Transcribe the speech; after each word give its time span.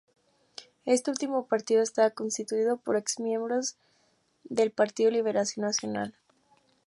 Este 0.85 1.11
último 1.11 1.45
partido 1.45 1.83
estaba 1.83 2.09
constituido 2.09 2.77
por 2.77 2.97
exmiembros 2.97 3.75
del 4.45 4.71
Partido 4.71 5.11
Liberación 5.11 5.63
Nacional. 5.67 6.15